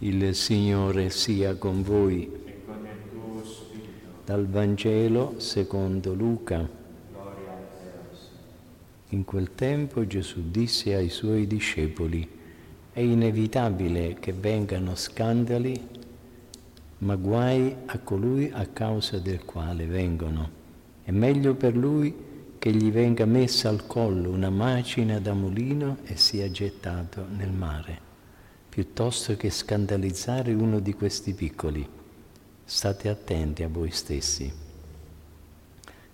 Il 0.00 0.32
Signore 0.34 1.10
sia 1.10 1.56
con 1.56 1.82
voi. 1.82 2.30
e 2.44 2.64
con 2.64 2.86
il 2.86 3.10
tuo 3.10 3.44
spirito. 3.44 4.20
Dal 4.24 4.46
Vangelo 4.46 5.34
secondo 5.38 6.14
Luca. 6.14 6.68
In 9.08 9.24
quel 9.24 9.54
tempo 9.56 10.06
Gesù 10.06 10.50
disse 10.50 10.94
ai 10.94 11.08
suoi 11.08 11.48
discepoli, 11.48 12.28
è 12.92 13.00
inevitabile 13.00 14.18
che 14.20 14.32
vengano 14.32 14.94
scandali, 14.94 15.80
ma 16.98 17.16
guai 17.16 17.74
a 17.86 17.98
colui 17.98 18.50
a 18.52 18.66
causa 18.66 19.18
del 19.18 19.44
quale 19.44 19.86
vengono. 19.86 20.50
È 21.02 21.10
meglio 21.10 21.54
per 21.54 21.76
lui 21.76 22.14
che 22.58 22.70
gli 22.70 22.92
venga 22.92 23.24
messa 23.24 23.68
al 23.68 23.86
collo 23.88 24.30
una 24.30 24.50
macina 24.50 25.18
da 25.18 25.32
mulino 25.32 25.96
e 26.04 26.16
sia 26.16 26.48
gettato 26.50 27.24
nel 27.36 27.50
mare, 27.50 28.00
piuttosto 28.78 29.36
che 29.36 29.50
scandalizzare 29.50 30.52
uno 30.52 30.78
di 30.78 30.94
questi 30.94 31.32
piccoli. 31.32 31.84
State 32.64 33.08
attenti 33.08 33.64
a 33.64 33.68
voi 33.68 33.90
stessi. 33.90 34.52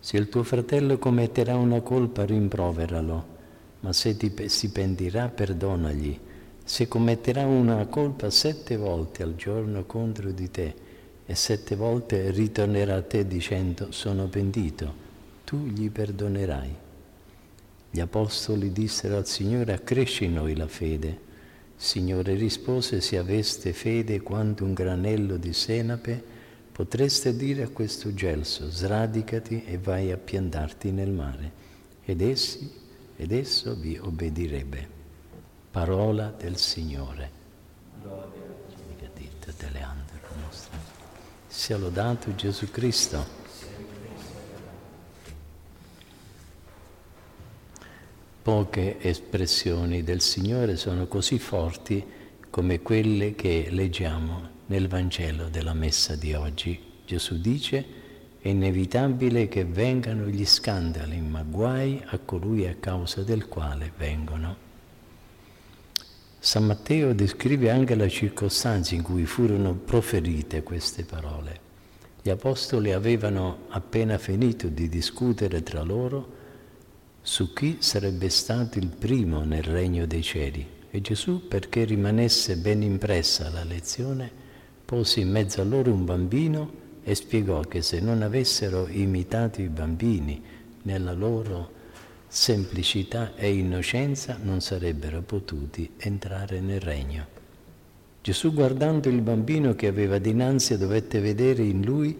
Se 0.00 0.16
il 0.16 0.30
tuo 0.30 0.42
fratello 0.44 0.96
commetterà 0.96 1.56
una 1.56 1.82
colpa, 1.82 2.24
rimproveralo, 2.24 3.26
ma 3.80 3.92
se 3.92 4.16
ti, 4.16 4.32
si 4.48 4.70
pentirà, 4.70 5.28
perdonagli. 5.28 6.18
Se 6.64 6.88
commetterà 6.88 7.44
una 7.44 7.84
colpa 7.84 8.30
sette 8.30 8.78
volte 8.78 9.22
al 9.22 9.34
giorno 9.34 9.84
contro 9.84 10.30
di 10.30 10.50
te 10.50 10.74
e 11.26 11.34
sette 11.34 11.76
volte 11.76 12.30
ritornerà 12.30 12.94
a 12.94 13.02
te 13.02 13.26
dicendo 13.26 13.92
sono 13.92 14.28
pentito, 14.28 14.94
tu 15.44 15.66
gli 15.66 15.90
perdonerai. 15.90 16.74
Gli 17.90 18.00
apostoli 18.00 18.72
dissero 18.72 19.18
al 19.18 19.26
Signore 19.26 19.74
accresci 19.74 20.24
in 20.24 20.32
noi 20.32 20.56
la 20.56 20.66
fede. 20.66 21.32
Signore 21.76 22.34
rispose 22.34 23.00
se 23.00 23.18
aveste 23.18 23.72
fede 23.72 24.20
quanto 24.20 24.64
un 24.64 24.72
granello 24.72 25.36
di 25.36 25.52
senape, 25.52 26.22
potreste 26.72 27.36
dire 27.36 27.62
a 27.62 27.68
questo 27.68 28.14
gelso 28.14 28.70
sradicati 28.70 29.64
e 29.64 29.78
vai 29.78 30.10
a 30.10 30.16
piantarti 30.16 30.90
nel 30.90 31.10
mare 31.10 31.52
ed, 32.04 32.20
essi, 32.20 32.70
ed 33.16 33.32
esso 33.32 33.74
vi 33.74 33.98
obbedirebbe. 33.98 34.88
Parola 35.70 36.32
del 36.36 36.56
Signore. 36.56 37.42
Nostre. 40.40 40.78
Sia 41.46 41.76
lodato 41.76 42.34
Gesù 42.34 42.70
Cristo. 42.70 43.24
Poche 48.44 49.00
espressioni 49.00 50.02
del 50.02 50.20
Signore 50.20 50.76
sono 50.76 51.06
così 51.06 51.38
forti 51.38 52.04
come 52.50 52.82
quelle 52.82 53.34
che 53.34 53.68
leggiamo 53.70 54.48
nel 54.66 54.86
Vangelo 54.86 55.48
della 55.48 55.72
Messa 55.72 56.14
di 56.14 56.34
oggi. 56.34 56.78
Gesù 57.06 57.40
dice 57.40 57.86
è 58.38 58.48
inevitabile 58.48 59.48
che 59.48 59.64
vengano 59.64 60.26
gli 60.26 60.44
scandali, 60.44 61.22
ma 61.22 61.42
guai 61.42 62.02
a 62.04 62.18
colui 62.18 62.66
a 62.66 62.76
causa 62.78 63.22
del 63.22 63.48
quale 63.48 63.90
vengono. 63.96 64.56
San 66.38 66.66
Matteo 66.66 67.14
descrive 67.14 67.70
anche 67.70 67.94
la 67.94 68.08
circostanza 68.08 68.94
in 68.94 69.00
cui 69.00 69.24
furono 69.24 69.72
proferite 69.72 70.62
queste 70.62 71.04
parole. 71.04 71.60
Gli 72.20 72.28
apostoli 72.28 72.92
avevano 72.92 73.60
appena 73.70 74.18
finito 74.18 74.68
di 74.68 74.90
discutere 74.90 75.62
tra 75.62 75.82
loro 75.82 76.42
su 77.26 77.54
chi 77.54 77.78
sarebbe 77.78 78.28
stato 78.28 78.78
il 78.78 78.88
primo 78.88 79.44
nel 79.44 79.62
regno 79.62 80.04
dei 80.04 80.22
cieli 80.22 80.64
e 80.90 81.00
Gesù, 81.00 81.48
perché 81.48 81.84
rimanesse 81.84 82.58
ben 82.58 82.82
impressa 82.82 83.48
la 83.48 83.64
lezione, 83.64 84.30
pose 84.84 85.20
in 85.20 85.30
mezzo 85.30 85.62
a 85.62 85.64
loro 85.64 85.90
un 85.90 86.04
bambino 86.04 86.70
e 87.02 87.14
spiegò 87.14 87.62
che 87.62 87.80
se 87.80 87.98
non 88.00 88.20
avessero 88.20 88.86
imitato 88.88 89.62
i 89.62 89.68
bambini 89.68 90.42
nella 90.82 91.14
loro 91.14 91.70
semplicità 92.28 93.34
e 93.36 93.54
innocenza 93.54 94.38
non 94.42 94.60
sarebbero 94.60 95.22
potuti 95.22 95.92
entrare 95.96 96.60
nel 96.60 96.80
regno. 96.80 97.26
Gesù 98.20 98.52
guardando 98.52 99.08
il 99.08 99.22
bambino 99.22 99.74
che 99.74 99.86
aveva 99.86 100.18
dinanzi 100.18 100.76
dovette 100.76 101.20
vedere 101.20 101.62
in 101.62 101.82
lui 101.82 102.16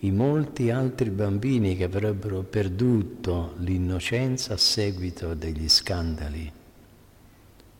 i 0.00 0.12
molti 0.12 0.70
altri 0.70 1.10
bambini 1.10 1.76
che 1.76 1.84
avrebbero 1.84 2.42
perduto 2.42 3.54
l'innocenza 3.58 4.54
a 4.54 4.56
seguito 4.56 5.34
degli 5.34 5.68
scandali. 5.68 6.52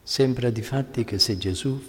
Sembra 0.02 0.50
di 0.50 0.62
fatti 0.62 1.04
che 1.04 1.18
se 1.20 1.38
Gesù 1.38 1.80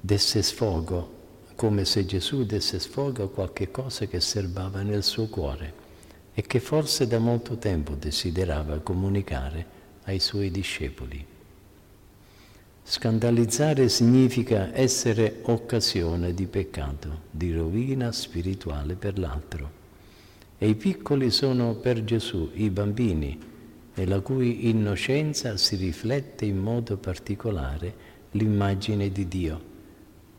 desse 0.00 0.42
sfogo, 0.42 1.18
come 1.54 1.84
se 1.84 2.04
Gesù 2.04 2.44
desse 2.44 2.80
sfogo 2.80 3.24
a 3.24 3.30
qualche 3.30 3.70
cosa 3.70 4.06
che 4.06 4.20
serbava 4.20 4.82
nel 4.82 5.04
suo 5.04 5.28
cuore 5.28 5.74
e 6.34 6.42
che 6.42 6.58
forse 6.58 7.06
da 7.06 7.18
molto 7.18 7.56
tempo 7.56 7.94
desiderava 7.94 8.78
comunicare 8.80 9.78
ai 10.04 10.18
suoi 10.18 10.50
discepoli. 10.50 11.24
Scandalizzare 12.82 13.88
significa 13.88 14.70
essere 14.76 15.40
occasione 15.42 16.34
di 16.34 16.46
peccato, 16.46 17.20
di 17.30 17.52
rovina 17.52 18.10
spirituale 18.10 18.94
per 18.96 19.18
l'altro. 19.18 19.70
E 20.58 20.68
i 20.68 20.74
piccoli 20.74 21.30
sono 21.30 21.74
per 21.74 22.02
Gesù 22.02 22.50
i 22.54 22.68
bambini, 22.70 23.38
nella 23.94 24.20
cui 24.20 24.68
innocenza 24.68 25.56
si 25.56 25.76
riflette 25.76 26.46
in 26.46 26.58
modo 26.58 26.96
particolare 26.96 27.94
l'immagine 28.32 29.10
di 29.10 29.28
Dio. 29.28 29.68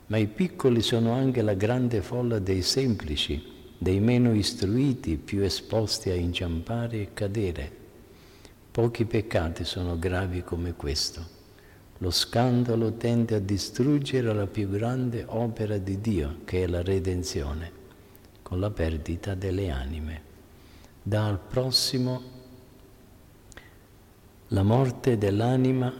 Ma 0.07 0.17
i 0.17 0.27
piccoli 0.27 0.81
sono 0.81 1.13
anche 1.13 1.41
la 1.41 1.53
grande 1.53 2.01
folla 2.01 2.39
dei 2.39 2.63
semplici, 2.63 3.41
dei 3.77 3.99
meno 3.99 4.33
istruiti, 4.33 5.15
più 5.15 5.41
esposti 5.41 6.09
a 6.09 6.15
inciampare 6.15 7.01
e 7.01 7.09
cadere. 7.13 7.71
Pochi 8.71 9.05
peccati 9.05 9.63
sono 9.63 9.97
gravi 9.97 10.43
come 10.43 10.73
questo. 10.73 11.39
Lo 12.01 12.09
scandalo 12.09 12.93
tende 12.93 13.35
a 13.35 13.39
distruggere 13.39 14.33
la 14.33 14.47
più 14.47 14.67
grande 14.67 15.23
opera 15.27 15.77
di 15.77 16.01
Dio, 16.01 16.37
che 16.45 16.63
è 16.63 16.67
la 16.67 16.81
redenzione, 16.81 17.71
con 18.41 18.59
la 18.59 18.71
perdita 18.71 19.35
delle 19.35 19.69
anime. 19.69 20.21
Dà 21.03 21.27
al 21.27 21.37
prossimo 21.37 22.21
la 24.47 24.63
morte 24.63 25.19
dell'anima, 25.19 25.93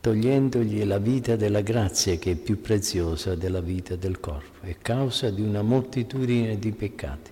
togliendogli 0.00 0.82
la 0.84 0.98
vita 0.98 1.36
della 1.36 1.60
grazia 1.60 2.16
che 2.16 2.30
è 2.30 2.36
più 2.36 2.62
preziosa 2.62 3.34
della 3.34 3.60
vita 3.60 3.94
del 3.94 4.18
corpo, 4.20 4.64
è 4.64 4.78
causa 4.78 5.28
di 5.28 5.42
una 5.42 5.60
moltitudine 5.60 6.58
di 6.58 6.72
peccati. 6.72 7.30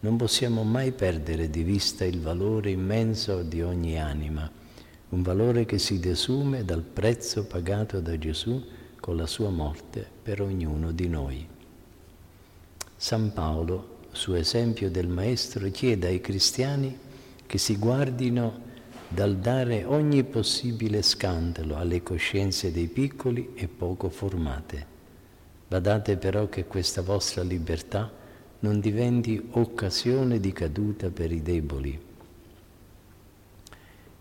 Non 0.00 0.16
possiamo 0.16 0.62
mai 0.62 0.92
perdere 0.92 1.48
di 1.48 1.62
vista 1.62 2.04
il 2.04 2.20
valore 2.20 2.68
immenso 2.68 3.42
di 3.42 3.62
ogni 3.62 3.98
anima 3.98 4.60
un 5.12 5.20
valore 5.20 5.66
che 5.66 5.78
si 5.78 6.00
desume 6.00 6.64
dal 6.64 6.82
prezzo 6.82 7.44
pagato 7.44 8.00
da 8.00 8.18
Gesù 8.18 8.62
con 8.98 9.16
la 9.16 9.26
sua 9.26 9.50
morte 9.50 10.06
per 10.22 10.40
ognuno 10.40 10.90
di 10.90 11.06
noi. 11.06 11.46
San 12.96 13.32
Paolo, 13.34 13.98
su 14.10 14.32
esempio 14.32 14.90
del 14.90 15.08
Maestro, 15.08 15.70
chiede 15.70 16.06
ai 16.06 16.22
cristiani 16.22 16.98
che 17.44 17.58
si 17.58 17.76
guardino 17.76 18.70
dal 19.06 19.36
dare 19.36 19.84
ogni 19.84 20.24
possibile 20.24 21.02
scandalo 21.02 21.76
alle 21.76 22.02
coscienze 22.02 22.72
dei 22.72 22.88
piccoli 22.88 23.50
e 23.54 23.68
poco 23.68 24.08
formate. 24.08 24.86
Badate 25.68 26.16
però 26.16 26.48
che 26.48 26.64
questa 26.64 27.02
vostra 27.02 27.42
libertà 27.42 28.10
non 28.60 28.80
diventi 28.80 29.48
occasione 29.50 30.40
di 30.40 30.52
caduta 30.52 31.10
per 31.10 31.32
i 31.32 31.42
deboli 31.42 32.10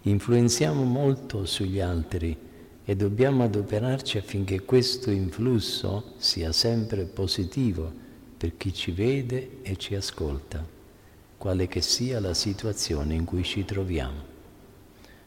Influenziamo 0.03 0.83
molto 0.83 1.45
sugli 1.45 1.79
altri 1.79 2.35
e 2.83 2.95
dobbiamo 2.95 3.43
adoperarci 3.43 4.17
affinché 4.17 4.61
questo 4.61 5.11
influsso 5.11 6.13
sia 6.17 6.51
sempre 6.51 7.03
positivo 7.03 7.91
per 8.35 8.57
chi 8.57 8.73
ci 8.73 8.91
vede 8.91 9.59
e 9.61 9.77
ci 9.77 9.93
ascolta, 9.93 10.65
quale 11.37 11.67
che 11.67 11.81
sia 11.81 12.19
la 12.19 12.33
situazione 12.33 13.13
in 13.13 13.25
cui 13.25 13.43
ci 13.43 13.63
troviamo. 13.63 14.29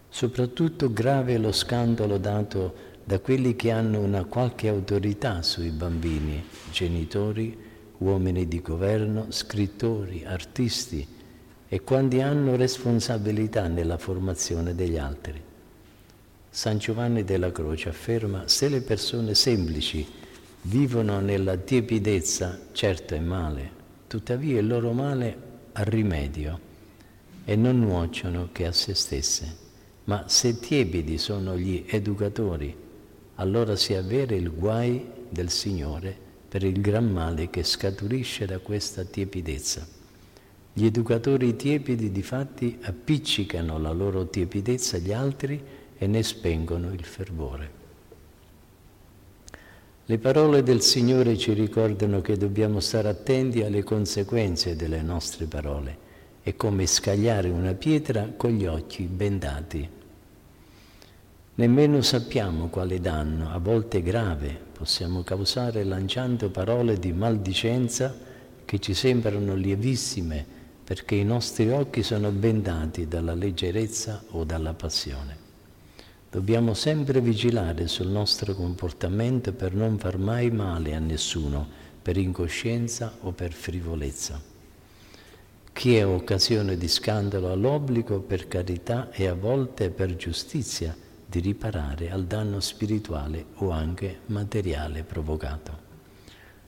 Soprattutto 0.08 0.92
grave 0.92 1.34
è 1.34 1.38
lo 1.38 1.52
scandalo 1.52 2.18
dato 2.18 2.74
da 3.04 3.20
quelli 3.20 3.54
che 3.54 3.70
hanno 3.70 4.00
una 4.00 4.24
qualche 4.24 4.66
autorità 4.68 5.42
sui 5.42 5.70
bambini, 5.70 6.42
genitori, 6.72 7.56
uomini 7.98 8.48
di 8.48 8.60
governo, 8.60 9.26
scrittori, 9.28 10.24
artisti, 10.24 11.06
e 11.74 11.80
quando 11.80 12.22
hanno 12.22 12.54
responsabilità 12.54 13.66
nella 13.66 13.98
formazione 13.98 14.76
degli 14.76 14.96
altri. 14.96 15.42
San 16.48 16.78
Giovanni 16.78 17.24
della 17.24 17.50
Croce 17.50 17.88
afferma, 17.88 18.46
se 18.46 18.68
le 18.68 18.80
persone 18.80 19.34
semplici 19.34 20.06
vivono 20.62 21.18
nella 21.18 21.56
tiepidezza, 21.56 22.60
certo 22.70 23.16
è 23.16 23.18
male, 23.18 23.70
tuttavia 24.06 24.60
il 24.60 24.68
loro 24.68 24.92
male 24.92 25.36
ha 25.72 25.82
rimedio 25.82 26.60
e 27.44 27.56
non 27.56 27.80
nuociono 27.80 28.50
che 28.52 28.66
a 28.66 28.72
se 28.72 28.94
stesse. 28.94 29.56
Ma 30.04 30.28
se 30.28 30.60
tiepidi 30.60 31.18
sono 31.18 31.56
gli 31.58 31.86
educatori, 31.88 32.72
allora 33.34 33.74
si 33.74 33.94
avvera 33.94 34.36
il 34.36 34.48
guai 34.54 35.04
del 35.28 35.50
Signore 35.50 36.16
per 36.48 36.62
il 36.62 36.80
gran 36.80 37.10
male 37.10 37.50
che 37.50 37.64
scaturisce 37.64 38.46
da 38.46 38.60
questa 38.60 39.02
tiepidezza. 39.02 40.02
Gli 40.76 40.86
educatori 40.86 41.54
tiepidi 41.54 42.10
difatti 42.10 42.76
appiccicano 42.82 43.78
la 43.78 43.92
loro 43.92 44.28
tiepidezza 44.28 44.96
agli 44.96 45.12
altri 45.12 45.62
e 45.96 46.06
ne 46.08 46.20
spengono 46.24 46.92
il 46.92 47.04
fervore. 47.04 47.70
Le 50.04 50.18
parole 50.18 50.64
del 50.64 50.80
Signore 50.80 51.38
ci 51.38 51.52
ricordano 51.52 52.20
che 52.20 52.36
dobbiamo 52.36 52.80
stare 52.80 53.08
attenti 53.08 53.62
alle 53.62 53.84
conseguenze 53.84 54.74
delle 54.74 55.00
nostre 55.00 55.46
parole. 55.46 55.96
È 56.42 56.56
come 56.56 56.86
scagliare 56.86 57.50
una 57.50 57.74
pietra 57.74 58.32
con 58.36 58.50
gli 58.50 58.66
occhi 58.66 59.04
bendati. 59.04 59.88
Nemmeno 61.54 62.02
sappiamo 62.02 62.66
quale 62.66 63.00
danno, 63.00 63.52
a 63.52 63.58
volte 63.58 64.02
grave, 64.02 64.58
possiamo 64.72 65.22
causare 65.22 65.84
lanciando 65.84 66.50
parole 66.50 66.98
di 66.98 67.12
maldicenza 67.12 68.12
che 68.64 68.80
ci 68.80 68.92
sembrano 68.92 69.54
lievissime 69.54 70.53
perché 70.84 71.14
i 71.14 71.24
nostri 71.24 71.70
occhi 71.70 72.02
sono 72.02 72.30
bendati 72.30 73.08
dalla 73.08 73.34
leggerezza 73.34 74.22
o 74.30 74.44
dalla 74.44 74.74
passione. 74.74 75.42
Dobbiamo 76.30 76.74
sempre 76.74 77.20
vigilare 77.20 77.88
sul 77.88 78.08
nostro 78.08 78.54
comportamento 78.54 79.52
per 79.52 79.72
non 79.72 79.98
far 79.98 80.18
mai 80.18 80.50
male 80.50 80.94
a 80.94 80.98
nessuno, 80.98 81.66
per 82.02 82.18
incoscienza 82.18 83.14
o 83.20 83.32
per 83.32 83.52
frivolezza. 83.52 84.38
Chi 85.72 85.96
è 85.96 86.04
occasione 86.04 86.76
di 86.76 86.86
scandalo 86.86 87.50
ha 87.50 87.54
l'obbligo 87.54 88.20
per 88.20 88.46
carità 88.46 89.10
e 89.10 89.26
a 89.26 89.34
volte 89.34 89.90
per 89.90 90.14
giustizia 90.16 90.94
di 91.26 91.40
riparare 91.40 92.10
al 92.10 92.26
danno 92.26 92.60
spirituale 92.60 93.46
o 93.56 93.70
anche 93.70 94.18
materiale 94.26 95.02
provocato. 95.02 95.78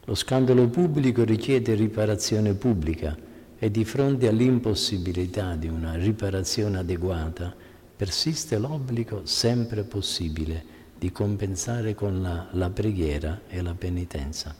Lo 0.04 0.14
scandalo 0.14 0.68
pubblico 0.68 1.22
richiede 1.22 1.74
riparazione 1.74 2.54
pubblica 2.54 3.16
e 3.58 3.70
di 3.70 3.84
fronte 3.84 4.28
all'impossibilità 4.28 5.54
di 5.54 5.68
una 5.68 5.94
riparazione 5.94 6.78
adeguata 6.78 7.54
persiste 7.96 8.58
l'obbligo 8.58 9.22
sempre 9.24 9.82
possibile 9.84 10.74
di 10.98 11.10
compensare 11.10 11.94
con 11.94 12.20
la, 12.20 12.48
la 12.52 12.70
preghiera 12.70 13.42
e 13.48 13.62
la 13.62 13.74
penitenza. 13.74 14.54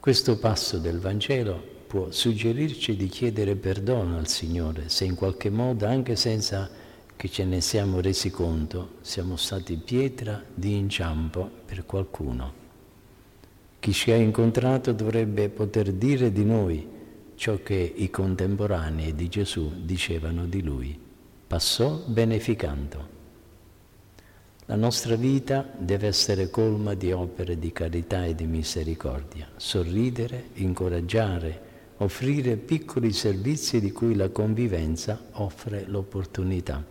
Questo 0.00 0.38
passo 0.38 0.78
del 0.78 0.98
Vangelo 0.98 1.76
può 1.86 2.10
suggerirci 2.10 2.96
di 2.96 3.08
chiedere 3.08 3.56
perdono 3.56 4.16
al 4.16 4.28
Signore 4.28 4.88
se 4.88 5.04
in 5.04 5.14
qualche 5.14 5.50
modo, 5.50 5.86
anche 5.86 6.16
senza 6.16 6.70
che 7.14 7.28
ce 7.28 7.44
ne 7.44 7.60
siamo 7.60 8.00
resi 8.00 8.30
conto, 8.30 8.96
siamo 9.00 9.36
stati 9.36 9.76
pietra 9.76 10.42
di 10.54 10.76
inciampo 10.76 11.50
per 11.66 11.84
qualcuno. 11.84 12.66
Chi 13.80 13.92
ci 13.92 14.12
ha 14.12 14.16
incontrato 14.16 14.92
dovrebbe 14.92 15.48
poter 15.48 15.92
dire 15.92 16.32
di 16.32 16.44
noi 16.44 16.96
ciò 17.38 17.60
che 17.62 17.76
i 17.96 18.10
contemporanei 18.10 19.14
di 19.14 19.28
Gesù 19.28 19.84
dicevano 19.84 20.46
di 20.46 20.60
lui 20.60 20.98
passò 21.46 22.02
beneficando. 22.04 23.16
La 24.66 24.74
nostra 24.74 25.14
vita 25.14 25.64
deve 25.78 26.08
essere 26.08 26.50
colma 26.50 26.94
di 26.94 27.12
opere 27.12 27.56
di 27.56 27.70
carità 27.70 28.24
e 28.24 28.34
di 28.34 28.44
misericordia, 28.44 29.48
sorridere, 29.56 30.48
incoraggiare, 30.54 31.60
offrire 31.98 32.56
piccoli 32.56 33.12
servizi 33.12 33.80
di 33.80 33.92
cui 33.92 34.16
la 34.16 34.30
convivenza 34.30 35.26
offre 35.34 35.84
l'opportunità. 35.86 36.84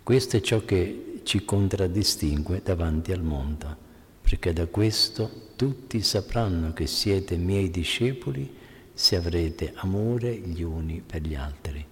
Questo 0.00 0.36
è 0.36 0.40
ciò 0.40 0.64
che 0.64 1.20
ci 1.24 1.44
contraddistingue 1.44 2.60
davanti 2.62 3.10
al 3.10 3.22
mondo, 3.22 3.76
perché 4.24 4.54
da 4.54 4.66
questo 4.66 5.52
tutti 5.54 6.00
sapranno 6.00 6.72
che 6.72 6.86
siete 6.86 7.36
miei 7.36 7.70
discepoli 7.70 8.52
se 8.94 9.16
avrete 9.16 9.72
amore 9.76 10.34
gli 10.34 10.62
uni 10.62 11.02
per 11.04 11.20
gli 11.20 11.34
altri. 11.34 11.84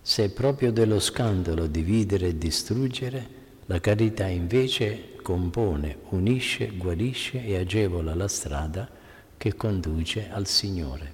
Se 0.00 0.24
è 0.24 0.30
proprio 0.30 0.72
dello 0.72 0.98
scandalo 0.98 1.66
dividere 1.66 2.28
e 2.28 2.38
distruggere, 2.38 3.28
la 3.66 3.80
carità 3.80 4.26
invece 4.26 5.16
compone, 5.20 5.98
unisce, 6.10 6.68
guarisce 6.74 7.44
e 7.44 7.58
agevola 7.58 8.14
la 8.14 8.28
strada 8.28 8.88
che 9.36 9.54
conduce 9.54 10.30
al 10.30 10.46
Signore. 10.46 11.12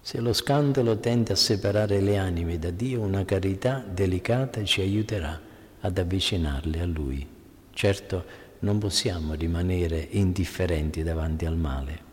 Se 0.00 0.20
lo 0.20 0.34
scandalo 0.34 0.98
tende 0.98 1.32
a 1.32 1.36
separare 1.36 2.00
le 2.00 2.18
anime 2.18 2.58
da 2.58 2.70
Dio, 2.70 3.00
una 3.00 3.24
carità 3.24 3.82
delicata 3.88 4.62
ci 4.64 4.82
aiuterà 4.82 5.40
ad 5.80 5.96
avvicinarle 5.96 6.80
a 6.80 6.86
Lui. 6.86 7.26
Certo, 7.72 8.24
non 8.62 8.78
possiamo 8.78 9.34
rimanere 9.34 10.08
indifferenti 10.10 11.02
davanti 11.02 11.46
al 11.46 11.56
male. 11.56 12.10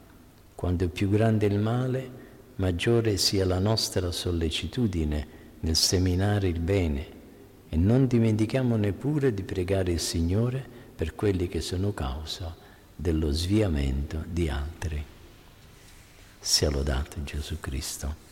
Quanto 0.56 0.90
più 0.90 1.10
grande 1.10 1.46
il 1.46 1.60
male, 1.60 2.12
maggiore 2.56 3.18
sia 3.18 3.46
la 3.46 3.60
nostra 3.60 4.12
sollecitudine 4.12 5.28
nel 5.62 5.76
seminare 5.76 6.48
il 6.48 6.60
bene 6.60 7.18
e 7.70 7.78
non 7.78 8.08
dimentichiamo 8.08 8.76
neppure 8.76 9.34
di 9.34 9.44
pregare 9.44 9.92
il 9.92 10.00
Signore 10.00 10.66
per 10.96 11.16
quelli 11.16 11.48
che 11.48 11.62
sono 11.62 11.94
causa 11.94 12.56
dello 12.96 13.32
sviamento 13.32 14.24
di 14.28 14.50
altri. 14.50 15.04
Sia 16.40 16.70
lodato 16.70 17.24
Gesù 17.24 17.60
Cristo. 17.60 18.28